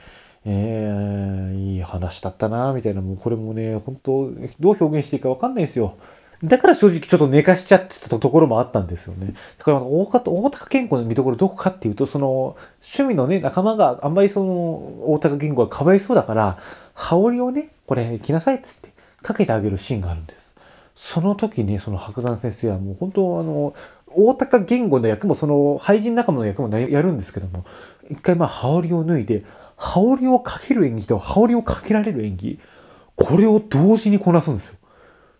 [0.46, 5.98] えー、いい話だったなみたいな、もうこれもね、本当どう表現していいかわかんないですよ。
[6.42, 9.34] だから正直ちょっと寝かしちゃってたところもあったんですよね。
[9.58, 16.58] だから大方、大高健康の見どころどこかっていうと、その趣味のね、仲間があんまりその大高健康がかわいそうだから、
[16.94, 18.93] 羽織をね、これ着なさいっつって
[19.24, 20.54] かけてあげるシーンがあるんです。
[20.94, 23.74] その時ね、その白山先生はもう本当あの、
[24.06, 27.64] 大高言語の役もその廃人仲間の役もやるんですけども、
[28.10, 29.42] 一回まあ羽織を脱いで、
[29.76, 32.60] 羽織をかける演技と羽織をかけられる演技、
[33.16, 34.76] これを同時にこなすんですよ。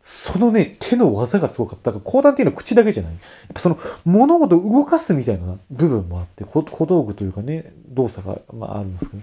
[0.02, 1.90] そのね、手の技がすごかった。
[1.90, 3.12] だから講談っていうのは口だけじゃない。
[3.12, 3.20] やっ
[3.54, 9.22] ぱその物事を動かすみたいな部分もあって、小道具というかね、動作が、まあ、あるんですけど、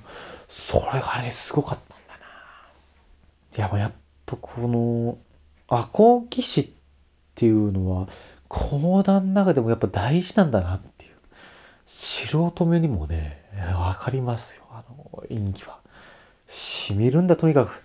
[0.49, 3.67] それがね、すごかったんだな。
[3.69, 3.91] いや、やっ
[4.31, 5.17] ぱこの、
[5.67, 6.69] アコギ師っ
[7.35, 8.07] ていうのは、
[8.47, 11.11] 講談の中でもやっぱ大事なんだなっていう。
[11.85, 13.43] 素人目にもね、
[13.75, 14.63] わかりますよ。
[14.69, 15.79] あの、演技は。
[16.47, 17.83] しみるんだ、とにかく。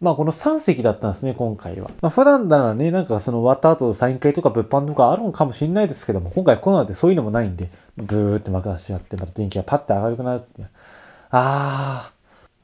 [0.00, 1.90] まあこの3席だったんですね、今回は。
[2.02, 10.66] まあ普段ならね、なんかその終わった後サイン会とか物販とかあるのかもしれないですけども、今回コロナでそういうのもないんで、ブーって幕出しやって、また電気がパッて明るくなるって。
[11.30, 12.13] あー、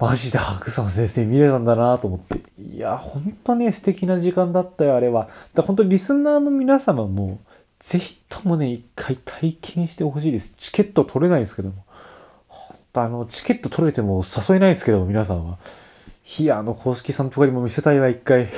[0.00, 2.40] マジで白山先生見れたんだなと思って。
[2.58, 5.28] いや、ほんとね、素敵な時間だったよ、あれは。
[5.54, 7.38] だ本当リスナーの皆様も、
[7.80, 10.54] ぜひともね、一回体験してほしいです。
[10.56, 11.84] チケット取れないですけども。
[12.48, 15.58] 本当あの、チケット取れても誘えないですけども、皆さんは。
[16.38, 18.48] いや、あの公式さんとかにも見せたいわ、一回。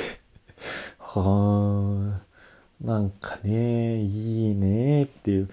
[0.99, 2.21] は
[2.85, 5.49] あ、なんかね、いいねっていう。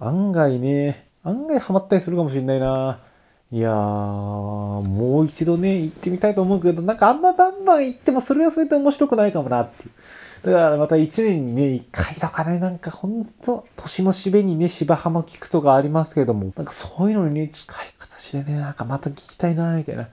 [0.00, 3.00] 案外ね、案外ハマったりするかもしれないな。
[3.50, 9.90] いやー、もう一度ね、行ってみたいと思うけど、なんかあんまバンバン行ってもそれはそれで面白くないかもなっていう。
[10.42, 20.08] だからまた一年にね、一回とかね、なんかほんと、年の締めにね、芝浜聞くとかありますけれども、なんかそういうのにね、近い形でね、なんかまた聞きたいな、みたいな。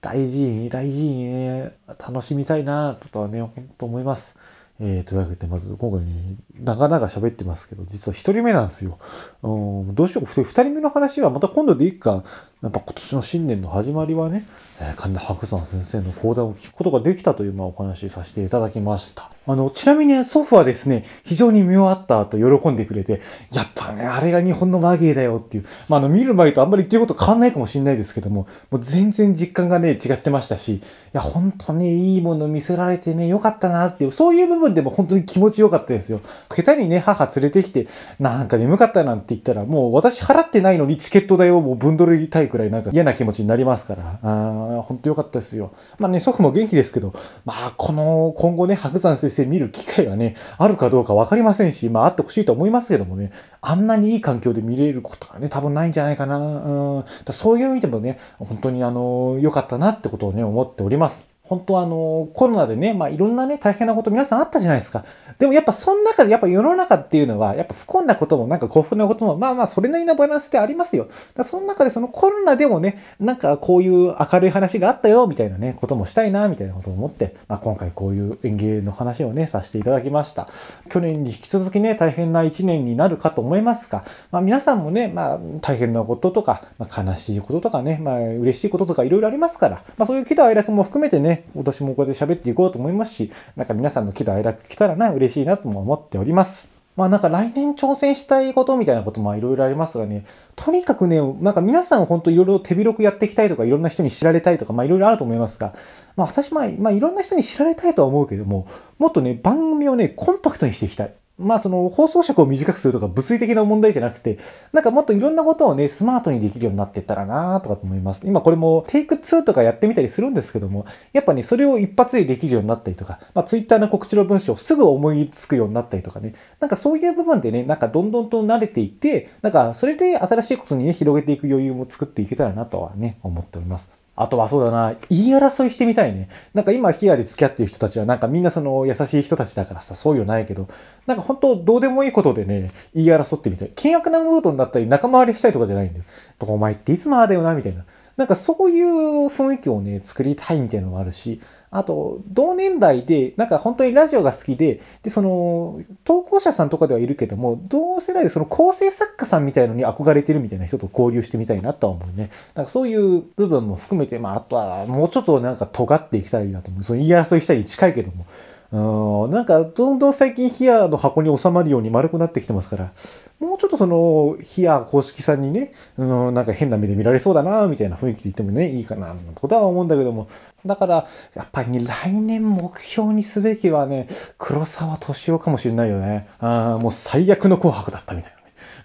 [0.00, 4.38] 大事に、大事にね、楽しみたいな、とはね、ほんと思います。
[4.80, 8.98] えー、というわけで、まず今回ね、長々喋ってますけど、実は一人目なんですよ。
[9.42, 9.48] う
[9.90, 12.22] ん、どうしよう、二人目の話はまた今度でいいか。
[12.60, 14.44] やっぱ今年の新年の始まりはね、
[14.80, 19.30] えー、神田伯山先生の講談を聞くことができたという、まあ、お話しさせていただきました。
[19.46, 36.20] あの、ちなみに祖父はですね、非常に見終わったと喜んでくれて、やっぱね、あれが日本の和芸だよっていう、まあ、あの、見る前とあんまり言ってること変わんないかもしれないですけども、もう全然実感がね、違ってましたし、いや、本当ね、いいもの見せられてね、よかったなっていう、そういう部分でも本当に気持ちよかったですよ。
[36.50, 37.86] 下手にね、母連れてきて、
[38.18, 45.72] なんか眠かったなんて言ったら、もう私払ってないのにチケット代をもう分取りたいくらいなんか嫌な気持ちになりますから、あ本当良かったですよ。
[45.98, 47.12] まあね、祖父も元気ですけど、
[47.44, 56.38] まあ、この、今後ね、白山先生見る機会がね、あるかどうか分かりませんし、まあ、あってほしいと思いますけどもね、あんなにいい環境で見れることはね、多分ないんじゃないかな。
[56.38, 61.28] うん、だそういう意味でもね、本当にあの、良かったなってことをね、思っております。
[61.48, 65.06] 本当はあの、コロナでね、まあいろんなね、大変なこと皆さんあったじゃないですか。
[65.38, 71.08] でもやっぱその中でやっぱ世の中っていうのは、やっぱ不幸なこともなんか幸福なことも、まあまあそれなりのバランスでありますよ。
[71.34, 80.48] だその中でそのコロナでもね、なんかこういう明るい話があったよ、みたいなね、こともしたいな、みたいなことを思って、まあ今回こういう演芸の話をね、させていただきました。
[80.90, 96.78] 去年に引き続きね、大変な一年になるかと思いますが、まあ皆さんもね、まあ大変なこととか、まあ、悲しいこととかね、まあ嬉しいこととかいろいろありますから、まあそういう喜怒哀楽も含めてね、私もこうやって喋っていこうと思いますし、なんか皆さんの喜怒哀楽来たらな、嬉しいなとも思っております。
[96.98, 100.24] まあなんか来年挑戦したいことみたいなこともいろいろありますがね、
[100.56, 105.74] とにかくね、なんか皆さん本当いろいろ手広くやっていきたいとか、いろんな人に知られたいとか、まあいろいろあると思いますが、
[106.16, 108.66] まあ私まあ、まあいろんな人に知られたいとは思うけども、
[108.98, 111.14] もっとね、番組をね、コンパクトにしていきたい。
[111.38, 114.38] まあその放送尺を短くするとか物理的な問題じゃなくて、
[114.72, 118.22] なんかもっといろんなことをね、スマートにできるようになっていったらなとかと思います。
[118.26, 134.07] 今これもテイク2とかやってみたりするんですけども、やっぱね、それを一発でできるようになったりとか、まあ Twitter の告知の文章をすぐ思いつくようになったりとかね、なんかそういう部分でね、なんかどんどんと慣れていって、なんかそれで新しいことにね、広げていく余裕も作っていけたらなとはね、思っております。
[134.20, 136.28] あとはそうだな、言い争いしてみたいね。
[136.52, 140.66] なんか今、ヒアで付き合ってる人たちは、なんかみんなその優しい人たちだからさ、そういうのないけど、
[141.06, 143.70] なんか本当どうでもいいことでね、言い争ってみたい。
[143.76, 146.04] 険悪なムードになったり、仲間割れしたいとかじゃないんだよ。
[146.40, 147.84] お前っていつもああだよな、みたいな。
[148.16, 151.40] なんかそういう雰囲気をね、作りたいみたいなのもあるし、
[151.70, 162.30] あと、同年代で、なんか本当にラジオが好きで、で、その、投稿者さんとかではいるけども、同世代でその構成作家さんみたいのに憧れてるみたいな人と交流してみたいなとは思うね。
[162.54, 166.82] なんかそういう部分も含めて、まあ、あとは、もうちょっとなんか尖っていきたらいいなと思う。
[166.82, 168.26] その言い争いしたり近いけども。
[168.70, 172.92] うん、なんか、どんどん最近ヒアの箱に収まるように丸くなってきてますから、
[173.40, 180.28] もうちょっとその、ヒア公式さんにね、うん、なんか変な目で見られそうだな、みたいな雰囲気で言ってもね、いいかな、とは思うんだけども。
[180.66, 184.06] だから、やっぱりね、来年目標にすべきはね、
[184.36, 186.28] 黒沢敏夫かもしれないよね。
[186.40, 188.37] あもう最悪の紅白だったみたいな。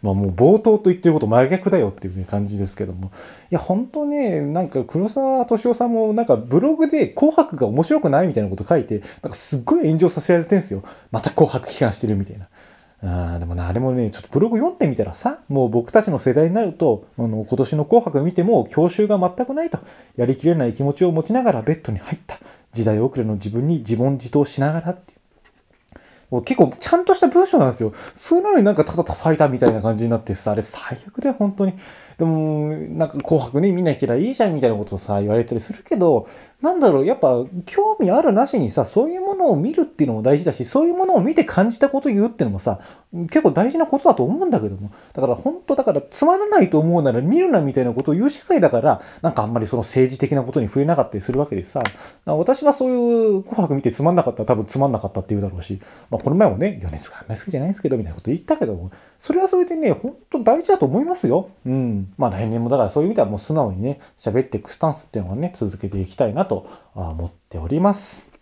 [0.04, 3.12] まあもう冒頭と言ってること真逆だよっていう感じですけども。
[3.49, 10.84] いや、本当ね、なんか黒沢敏夫さんもなんかブログで紅白が面白くないみたいなこと書いて、なんかすっごい炎上させられてるんですよ。
[11.12, 12.47] また紅白批判してるみたいな。
[13.06, 19.80] あでもな、あれもね、ちょっとブログ読んでみたらさ、もう僕たちの世代になると、あの、今年の紅白見ても教習が全くないと、
[20.16, 22.39] やりきれない気持ちを持ちながらベッドに入った。
[22.72, 25.20] 時代遅れの自分に自問自答しながらっていう。
[26.41, 27.93] 結構ちゃんとした文章なんですよ。
[28.15, 31.73] それなのになんかただ叩いたみたいな感じになってさ、あれ最悪だよ、本当に。
[32.18, 36.28] でも、なんか紅白ね、見なきゃいいじゃんみたいなことをさ、言われたりするけど、
[36.61, 42.80] なんだろう、やっぱ興味あるなしにさ、そういうものを見るっていうのも大事だし、そういうものを見て感じたこと言うっていうのもさ、
[43.14, 44.91] 結構大事なことだと思うんだけども。
[45.14, 51.84] だから本当、だからつまらないと思うなら見るなみたいなことを言う社会だから、なんかあんまりその政治的なことに触れなかったりするわけでさ、
[52.26, 61.49] 私はそういう紅白見てつまんなかったら多分つまんなかったって言うだろうし、まあこの前もね、米津があんまり好きじゃないですけど、みたいなこと言ったけども、それはそれでね、本当大事だと思いますよ。
[61.66, 62.03] うん。
[62.18, 68.32] まあ来年もだからそういう意味ではもう素直にね、喋っていくスタンスっていうのはね、続けていきたいなと思っております。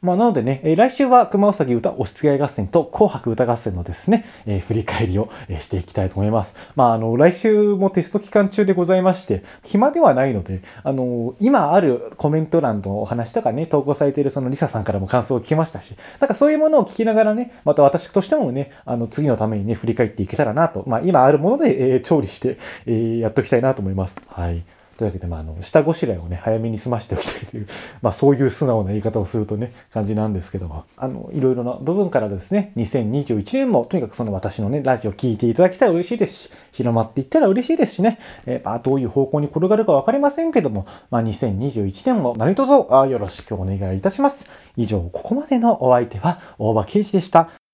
[0.00, 6.54] まあ、なのでね、えー来週は熊うさぎ歌押し付け合い合戦と紅白歌合戦のですね、えー振り返りを、えーしていきたいと思います。
[6.76, 24.16] まあ、あの、来週もテスト期間中でございまして、暇ではないので、あの、今あるコメント欄のお話とかね、投稿されているそのリサさんからも感想を聞きましたし、なんかそういうものを聞きながらね、また私としてもね、あの、次のためにね、振り返っていけたらなと、まあ、今あるもので、えー調理して、えーやっておきたいなと思います。
[24.28, 24.62] はい。
[24.98, 27.68] というわけで、まあ、あの、下ごしらえをね、早めに済ましておきたいという、
[28.02, 44.46] まあ、そういう素直な言い方をするとね、感じなんですけども、あの、いろいろな部分からですね、2021年も、とにかくその私のね、ラジオ聞いていただけたら嬉しいですし、広まっていったら嬉しいですしね、えーまあ、どういう方向に転がるかわかりませんけども、まあ、2021年も何卒あよろしくお願いいたします。
[44.76, 47.67] 以上、ここまでのお相手は、大場圭司でした。